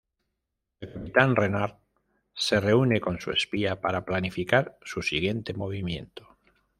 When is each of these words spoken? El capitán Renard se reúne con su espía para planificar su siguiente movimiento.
El 0.79 0.89
capitán 0.91 1.35
Renard 1.35 1.75
se 2.33 2.59
reúne 2.59 2.99
con 2.99 3.19
su 3.21 3.29
espía 3.29 3.81
para 3.81 4.03
planificar 4.03 4.79
su 4.83 5.03
siguiente 5.03 5.53
movimiento. 5.53 6.27